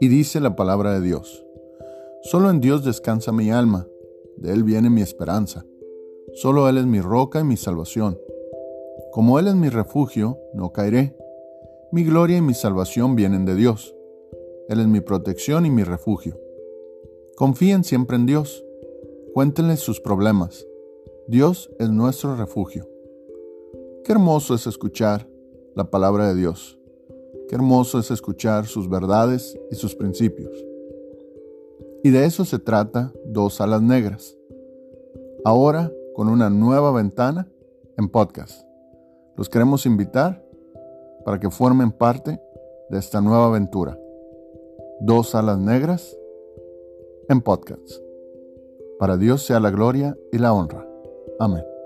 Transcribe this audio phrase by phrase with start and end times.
[0.00, 1.44] Y dice la palabra de Dios,
[2.22, 3.86] Solo en Dios descansa mi alma,
[4.36, 5.64] de Él viene mi esperanza.
[6.34, 8.18] Solo Él es mi roca y mi salvación.
[9.12, 11.16] Como Él es mi refugio, no caeré.
[11.90, 13.94] Mi gloria y mi salvación vienen de Dios.
[14.68, 16.38] Él es mi protección y mi refugio.
[17.36, 18.64] Confíen siempre en Dios.
[19.32, 20.66] Cuéntenle sus problemas.
[21.28, 22.88] Dios es nuestro refugio.
[24.04, 25.28] Qué hermoso es escuchar
[25.74, 26.77] la palabra de Dios.
[27.48, 30.52] Qué hermoso es escuchar sus verdades y sus principios.
[32.04, 34.36] Y de eso se trata Dos Alas Negras.
[35.44, 37.48] Ahora con una nueva ventana
[37.96, 38.66] en podcast.
[39.36, 40.44] Los queremos invitar
[41.24, 42.40] para que formen parte
[42.90, 43.98] de esta nueva aventura.
[45.00, 46.16] Dos Alas Negras
[47.28, 47.88] en podcast.
[48.98, 50.86] Para Dios sea la gloria y la honra.
[51.38, 51.77] Amén.